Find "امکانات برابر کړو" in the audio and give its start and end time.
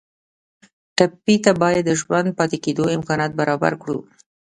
2.97-3.99